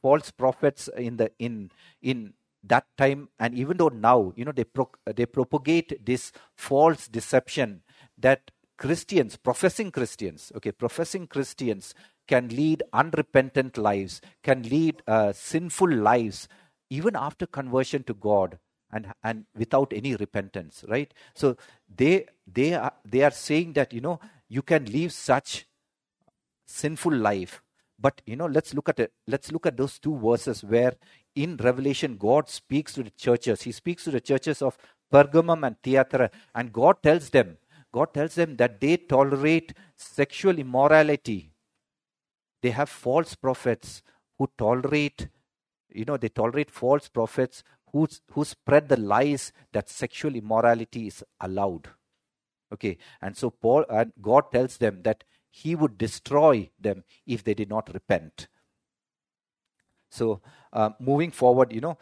[0.02, 1.70] false prophets in the in
[2.02, 7.08] in that time and even though now you know they pro- they propagate this false
[7.08, 7.82] deception
[8.18, 8.50] that
[8.84, 11.94] christians professing christians okay professing christians
[12.32, 16.48] can lead unrepentant lives can lead uh, sinful lives
[16.98, 18.58] even after conversion to god
[18.92, 21.56] and and without any repentance right so
[22.02, 22.14] they
[22.58, 25.66] they are they are saying that you know you can live such
[26.66, 27.62] sinful life
[28.06, 30.94] but you know let's look at it let's look at those two verses where
[31.34, 33.62] in Revelation, God speaks to the churches.
[33.62, 34.76] He speaks to the churches of
[35.12, 37.56] Pergamum and Thyatira, and God tells them,
[37.92, 41.52] God tells them that they tolerate sexual immorality.
[42.62, 44.02] They have false prophets
[44.38, 45.28] who tolerate,
[45.90, 51.24] you know, they tolerate false prophets who, who spread the lies that sexual immorality is
[51.40, 51.88] allowed.
[52.72, 57.54] Okay, and so Paul and God tells them that He would destroy them if they
[57.54, 58.46] did not repent.
[60.08, 60.40] So,
[60.72, 61.98] uh, moving forward, you know,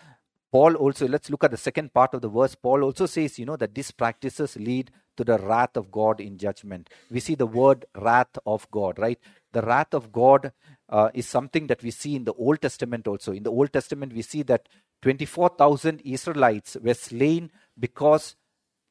[0.50, 2.54] Paul also, let's look at the second part of the verse.
[2.54, 6.38] Paul also says, you know, that these practices lead to the wrath of God in
[6.38, 6.88] judgment.
[7.10, 9.18] We see the word wrath of God, right?
[9.52, 10.52] The wrath of God
[10.88, 13.32] uh, is something that we see in the Old Testament also.
[13.32, 14.68] In the Old Testament, we see that
[15.02, 18.36] 24,000 Israelites were slain because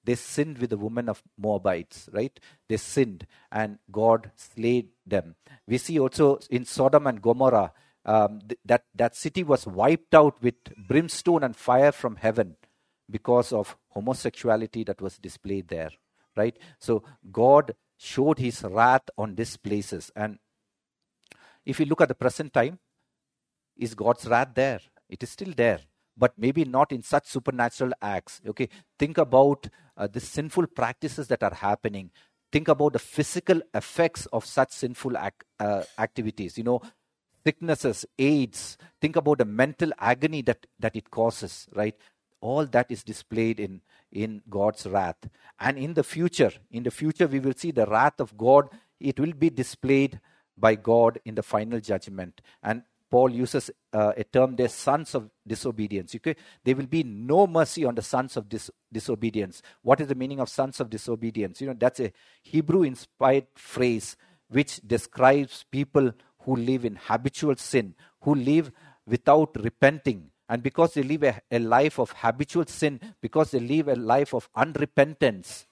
[0.04, 2.38] they sinned with the woman of Moabites, right?
[2.68, 5.36] They sinned and God slayed them.
[5.66, 7.72] We see also in Sodom and Gomorrah,
[8.06, 10.56] um, th- that, that city was wiped out with
[10.88, 12.58] brimstone and fire from heaven
[13.10, 15.92] because of homosexuality that was displayed there
[16.38, 16.58] right?
[16.80, 20.12] So god showed his wrath on these places.
[20.16, 20.38] And
[21.66, 22.80] if you look at the present time
[23.76, 24.80] is god's wrath there?
[25.10, 25.80] It is still there
[26.20, 28.42] but maybe not in such supernatural acts.
[28.48, 32.12] Okay think about uh, the sinful practices that are happening.
[32.52, 36.82] Think about the physical effects of such sinful uh, activities you know
[37.48, 38.78] sicknesses, AIDS.
[39.00, 41.96] Think about the mental agony that, that it causes, right?
[42.42, 45.30] All that is displayed in, in God's wrath.
[45.60, 48.70] And in the future, in the future, we will see the wrath of God.
[49.00, 50.20] It will be displayed
[50.58, 52.42] by God in the final judgment.
[52.62, 56.14] And Paul uses uh, a term there, sons of disobedience.
[56.16, 56.36] Okay?
[56.64, 59.62] There will be no mercy on the sons of dis- disobedience.
[59.82, 61.62] What is the meaning of sons of disobedience?
[61.62, 62.12] You know, that's a
[62.44, 64.18] Hebrew inspired phrase
[64.50, 68.72] which describes people who live in habitual sin, who live
[69.06, 70.32] without repenting.
[70.50, 74.34] And because they live a, a life of habitual sin, because they live a life
[74.34, 75.66] of unrepentance,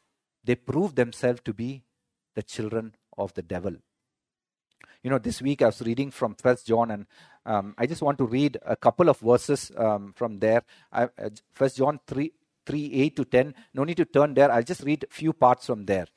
[0.43, 1.83] they prove themselves to be
[2.35, 3.75] the children of the devil.
[5.01, 7.05] You know, this week I was reading from First John, and
[7.45, 10.63] um, I just want to read a couple of verses um, from there.
[10.91, 11.07] Uh,
[11.53, 12.31] First John 3,
[12.65, 13.55] 3 8 to 10.
[13.75, 14.51] No need to turn there.
[14.51, 16.07] I'll just read a few parts from there.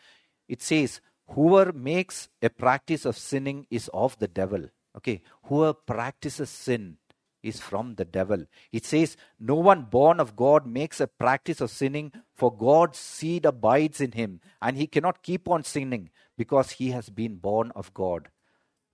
[0.49, 4.71] It says, Whoever makes a practice of sinning is of the devil.
[4.97, 6.97] Okay, whoever practices sin
[7.42, 8.44] is from the devil.
[8.72, 13.44] It says, No one born of God makes a practice of sinning, for God's seed
[13.46, 17.92] abides in him, and he cannot keep on sinning because he has been born of
[17.94, 18.29] God.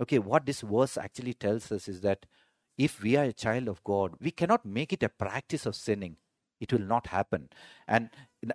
[0.00, 2.26] Okay, what this verse actually tells us is that
[2.76, 6.16] if we are a child of God, we cannot make it a practice of sinning.
[6.60, 7.48] It will not happen.
[7.86, 8.10] And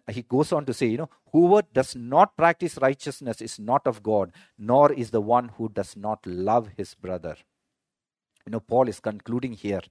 [0.09, 4.01] he goes on to say, you know, whoever does not practice righteousness is not of
[4.03, 7.35] God, nor is the one who does not love his brother.
[8.45, 9.81] You know, Paul is concluding here.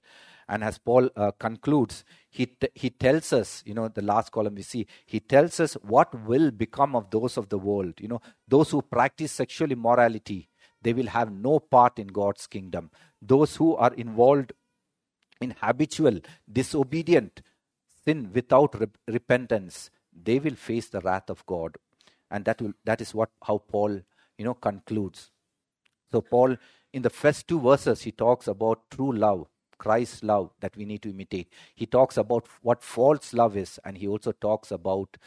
[0.47, 4.55] And as Paul uh, concludes, he, t- he tells us, you know, the last column
[4.55, 7.93] we see, he tells us what will become of those of the world.
[7.99, 10.49] You know, those who practice sexual immorality,
[10.81, 12.89] they will have no part in God's kingdom.
[13.21, 14.53] Those who are involved
[15.41, 16.19] in habitual,
[16.51, 17.41] disobedient
[18.05, 21.77] sin without re- repentance, they will face the wrath of God.
[22.31, 24.01] And that will that is what how Paul,
[24.37, 25.31] you know, concludes.
[26.11, 26.57] So Paul
[26.93, 29.47] in the first two verses, he talks about true love,
[29.77, 31.51] Christ's love that we need to imitate.
[31.75, 35.17] He talks about what false love is, and he also talks about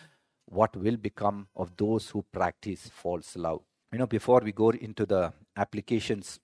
[0.47, 3.63] what will become of those who practice false love.
[3.93, 6.41] You know, before we go into the applications,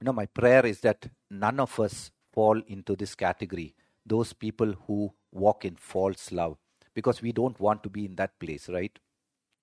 [0.00, 4.74] you know, my prayer is that none of us fall into this category, those people
[4.86, 6.56] who walk in false love,
[6.94, 8.98] because we don't want to be in that place, right?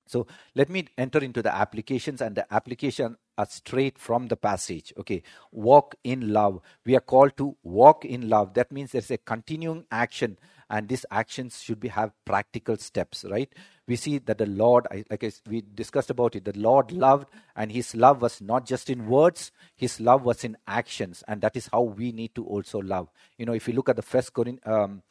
[0.08, 4.94] So let me enter into the applications, and the application are straight from the passage.
[4.98, 6.62] Okay, walk in love.
[6.86, 8.54] We are called to walk in love.
[8.56, 10.38] That means there's a continuing action,
[10.70, 13.26] and these actions should be have practical steps.
[13.30, 13.54] Right?
[13.88, 17.72] We see that the Lord, like I, we discussed about it, the Lord loved, and
[17.72, 19.52] His love was not just in words.
[19.76, 23.10] His love was in actions, and that is how we need to also love.
[23.38, 24.66] You know, if you look at the first Corinthians.
[24.66, 25.04] Um,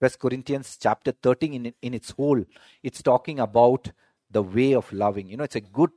[0.00, 2.44] First Corinthians chapter 13 in, in its whole,
[2.82, 3.90] it's talking about
[4.30, 5.28] the way of loving.
[5.28, 5.90] You know, it's a good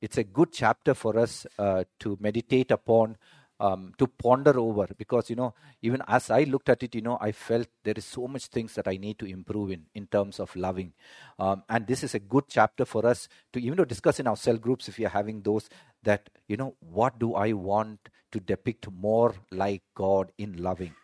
[0.00, 3.18] it's a good chapter for us uh, to meditate upon,
[3.58, 4.88] um, to ponder over.
[4.96, 8.04] Because you know, even as I looked at it, you know, I felt there is
[8.06, 10.92] so much things that I need to improve in in terms of loving.
[11.38, 14.36] Um, and this is a good chapter for us to even to discuss in our
[14.36, 15.68] cell groups if we are having those.
[16.02, 20.94] That you know, what do I want to depict more like God in loving?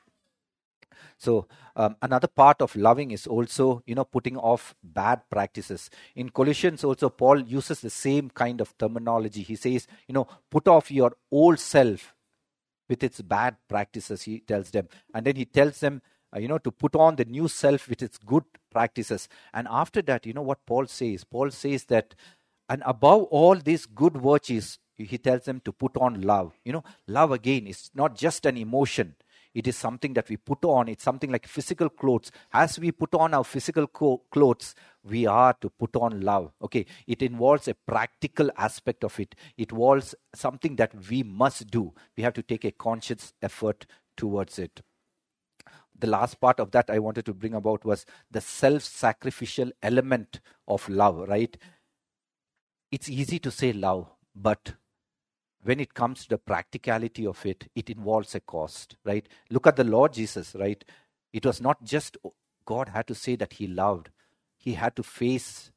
[1.17, 5.91] So um, another part of loving is also, you know, putting off bad practices.
[6.15, 9.43] In Colossians also, Paul uses the same kind of terminology.
[9.43, 12.15] He says, you know, put off your old self
[12.89, 14.89] with its bad practices, he tells them.
[15.15, 16.03] And then he tells them,
[16.35, 19.29] uh, you know, to put on the new self with its good practices.
[19.53, 21.25] And after that, you know what Paul says?
[21.25, 22.15] Paul says that,
[22.69, 26.55] and above all these good virtues, he tells them to put on love.
[26.65, 29.15] You know, love again is not just an emotion
[29.57, 30.87] it is something that we put on.
[30.87, 32.31] It's something like physical clothes.
[32.53, 36.53] As we put on our physical co- clothes, we are to put on love.
[36.61, 39.35] Okay, it involves a practical aspect of it.
[39.57, 41.95] It involves something that we must do.
[42.19, 44.83] We have to take a conscious effort towards it.
[45.99, 50.41] The last part of that I wanted to bring about was the self sacrificial element
[50.69, 51.57] of love, right?
[52.93, 54.75] It's easy to say love, but
[55.67, 59.29] when it comes to the practicality of it, it involves a cost, right?
[59.51, 60.83] Look at the Lord Jesus, right?
[61.33, 62.17] It was not just
[62.65, 64.11] God had to say that he loved,
[64.57, 65.73] he had to face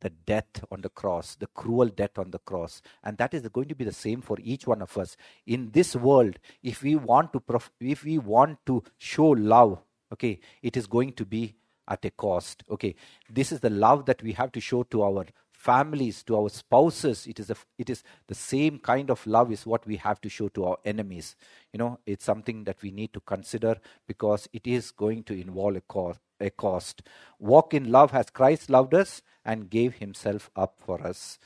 [0.00, 2.82] the death on the cross, the cruel death on the cross.
[3.02, 5.16] And that is going to be the same for each one of us.
[5.46, 9.78] In this world, if we want to prof- if we want to show love,
[10.12, 11.54] okay, it is going to be
[11.88, 12.64] at a cost.
[12.70, 12.94] Okay.
[13.28, 15.26] This is the love that we have to show to our
[15.64, 17.26] families, to our spouses.
[17.26, 20.28] It is, a, it is the same kind of love is what we have to
[20.28, 21.36] show to our enemies.
[21.72, 25.76] You know, it's something that we need to consider because it is going to involve
[25.76, 26.20] a cost.
[26.40, 27.02] A cost.
[27.38, 31.38] Walk in love as Christ loved us and gave himself up for us.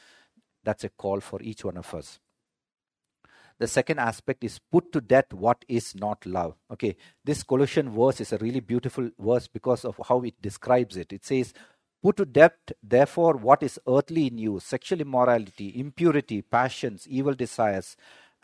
[0.64, 2.19] That's a call for each one of us.
[3.59, 6.55] The second aspect is put to death what is not love.
[6.73, 11.12] Okay, this Colossian verse is a really beautiful verse because of how it describes it.
[11.12, 11.53] It says,
[12.03, 17.97] Put to death, therefore, what is earthly in you sexual immorality, impurity, passions, evil desires,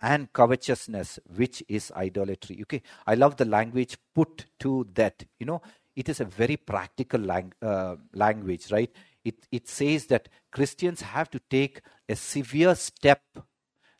[0.02, 2.58] and covetousness, which is idolatry.
[2.62, 5.24] Okay, I love the language put to that.
[5.38, 5.62] You know,
[5.94, 8.90] it is a very practical lang- uh, language, right?
[9.24, 13.22] It, it says that Christians have to take a severe step,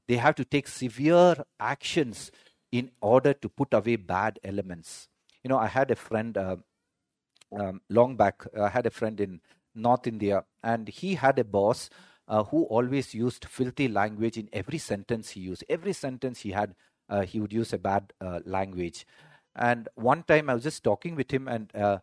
[0.08, 2.30] they have to take severe actions
[2.72, 5.08] in order to put away bad elements.
[5.42, 6.56] You know, I had a friend uh,
[7.58, 9.40] um, long back, I had a friend in
[9.74, 11.90] North India, and he had a boss
[12.28, 15.64] uh, who always used filthy language in every sentence he used.
[15.68, 16.74] Every sentence he had,
[17.08, 19.06] uh, he would use a bad uh, language.
[19.54, 21.98] And one time I was just talking with him, and uh,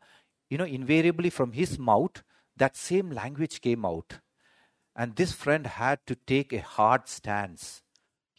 [0.50, 2.24] you know, invariably from his mouth,
[2.58, 4.20] that same language came out.
[4.96, 7.82] And this friend had to take a hard stance.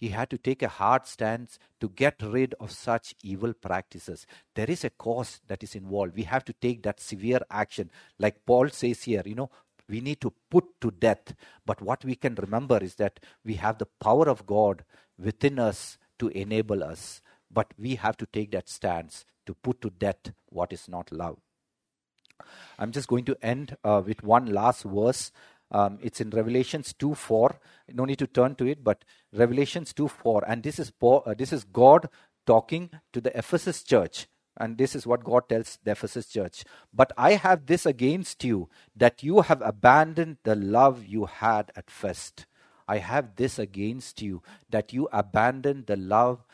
[0.03, 4.27] He had to take a hard stance to get rid of such evil practices.
[4.57, 6.17] There is a cause that is involved.
[6.17, 7.89] We have to take that severe action.
[8.19, 9.51] Like Paul says here, you know,
[9.89, 11.37] we need to put to death.
[11.65, 14.85] But what we can remember is that we have the power of God
[15.17, 17.23] within us to enable us.
[17.49, 21.39] But we have to take that stance to put to death what is not love.
[22.77, 25.31] I'm just going to end uh, with one last verse.
[25.73, 27.59] Um, it's in Revelations 2 4.
[27.95, 30.45] No need to turn to it, but Revelations 2 4.
[30.47, 32.09] And this is, uh, this is God
[32.47, 34.27] talking to the Ephesus church.
[34.59, 36.65] And this is what God tells the Ephesus church.
[36.93, 41.91] But I have this against you, that you have abandoned the love you had at
[41.91, 42.45] first.
[42.87, 46.45] I have this against you, that you abandoned the love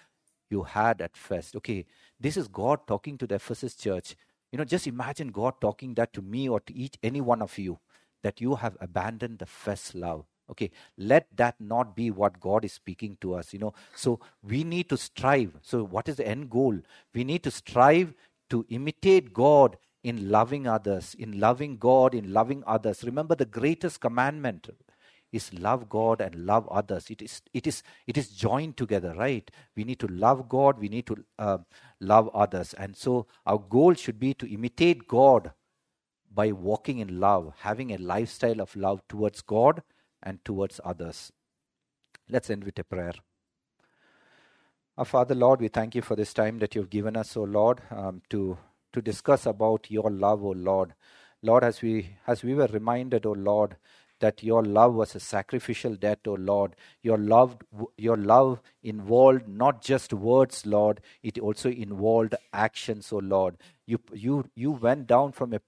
[0.49, 1.57] you had at first.
[1.57, 1.87] Okay,
[2.21, 4.15] this is God talking to the Ephesus church.
[4.53, 7.59] You know, just imagine God talking that to me or to each any one of
[7.59, 7.79] you,
[8.23, 10.25] that you have abandoned the first love.
[10.51, 13.75] Okay, let that not be what God is speaking to us, you know.
[13.95, 15.53] So we need to strive.
[15.63, 16.79] So, what is the end goal?
[17.15, 18.15] We need to strive
[18.49, 23.05] to imitate God in loving others, in loving God, in loving others.
[23.05, 24.71] Remember the greatest commandment
[25.33, 27.11] is love God and love others.
[27.11, 29.51] It is, it is, it is joined together, right?
[29.77, 31.59] We need to love God, we need to uh,
[32.01, 32.75] love others.
[32.75, 35.53] And so our goal should be to imitate God
[36.39, 39.83] by walking in love, having a lifestyle of love towards God
[40.23, 41.33] and towards others.
[42.31, 43.15] Let's end with a prayer.
[44.97, 47.81] Our Father, Lord, we thank you for this time that you've given us, O Lord,
[47.91, 48.57] um, to,
[48.93, 50.95] to discuss about your love, O Lord.
[51.43, 53.77] Lord, as we, as we were reminded, O Lord,
[54.21, 56.77] that your love was a sacrificial death, O Lord.
[57.03, 57.57] Your love,
[57.97, 63.57] your love involved not just words, Lord, it also involved actions, O Lord.
[63.87, 65.61] You, you, you went down from a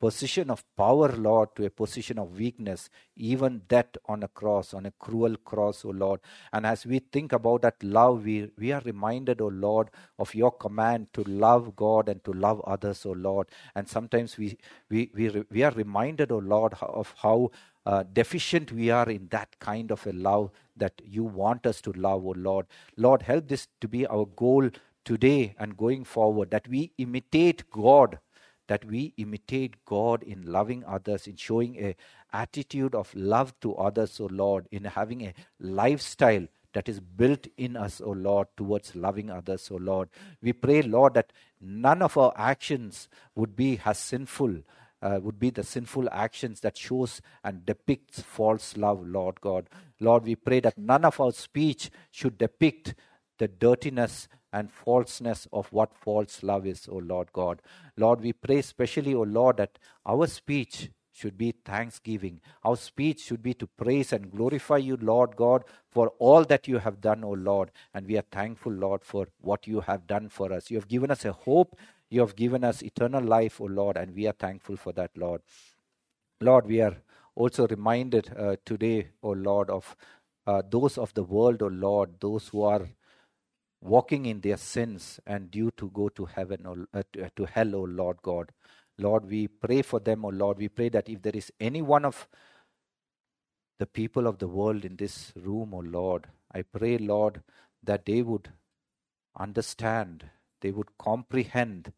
[0.00, 4.86] position of power, Lord, to a position of weakness, even that on a cross, on
[4.86, 6.20] a cruel cross, O Lord.
[6.52, 10.52] And as we think about that love, we, we are reminded, O Lord, of your
[10.52, 13.48] command to love God and to love others, O Lord.
[13.74, 14.58] And sometimes we,
[14.90, 17.50] we, we, we are reminded, O Lord, of how
[17.86, 21.92] uh, deficient we are in that kind of a love that you want us to
[21.92, 22.66] love, O Lord.
[22.96, 24.70] Lord, help this to be our goal
[25.04, 28.18] today and going forward, that we imitate God
[28.66, 31.96] that we imitate God in loving others, in showing a
[32.32, 37.76] attitude of love to others, O Lord, in having a lifestyle that is built in
[37.76, 40.08] us, O Lord, towards loving others, O Lord.
[40.42, 44.56] We pray, Lord, that none of our actions would be as sinful,
[45.00, 49.68] uh, would be the sinful actions that shows and depicts false love, Lord God.
[50.00, 52.94] Lord, we pray that none of our speech should depict
[53.38, 57.60] the dirtiness and falseness of what false love is, O Lord God.
[57.96, 62.40] Lord, we pray specially, O Lord, that our speech should be thanksgiving.
[62.64, 66.78] Our speech should be to praise and glorify you, Lord God, for all that you
[66.78, 67.72] have done, O Lord.
[67.92, 70.70] And we are thankful, Lord, for what you have done for us.
[70.70, 71.76] You have given us a hope.
[72.10, 75.40] You have given us eternal life, O Lord, and we are thankful for that, Lord.
[76.40, 76.96] Lord, we are
[77.34, 79.96] also reminded uh, today, O Lord, of
[80.46, 82.88] uh, those of the world, O Lord, those who are
[83.84, 87.44] walking in their sins and due to go to heaven or uh, to, uh, to
[87.44, 88.50] hell, O Lord God.
[88.98, 90.58] Lord, we pray for them, O Lord.
[90.58, 92.26] We pray that if there is any one of
[93.78, 97.42] the people of the world in this room, O Lord, I pray, Lord,
[97.82, 98.50] that they would
[99.38, 100.24] understand,
[100.62, 101.92] they would comprehend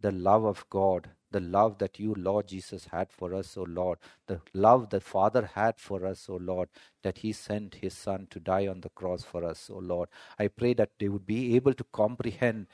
[0.00, 3.98] the love of God the love that you, Lord Jesus, had for us, O Lord,
[4.28, 6.68] the love the Father had for us, O Lord,
[7.02, 10.08] that He sent His Son to die on the cross for us, O Lord.
[10.38, 12.68] I pray that they would be able to comprehend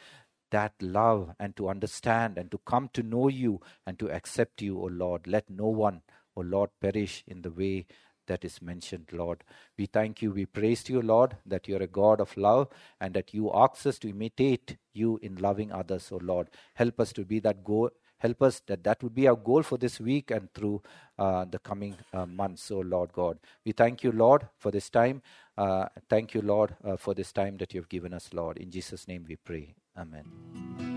[0.51, 4.79] that love and to understand and to come to know you and to accept you,
[4.79, 5.27] O Lord.
[5.27, 6.03] Let no one,
[6.37, 7.87] O Lord, perish in the way
[8.27, 9.43] that is mentioned, Lord.
[9.79, 12.69] We thank you, we praise you, Lord, that you're a God of love
[13.01, 16.51] and that you ask us to imitate you in loving others, O Lord.
[16.75, 17.91] Help us to be that go
[18.21, 20.83] Help us that that would be our goal for this week and through
[21.18, 23.39] uh, the coming uh, months, oh Lord God.
[23.64, 25.23] We thank you, Lord, for this time.
[25.59, 28.59] Uh, thank you, Lord, uh, for this time that you've given us, Lord.
[28.59, 29.75] In Jesus' name we pray.
[29.97, 30.89] Amen.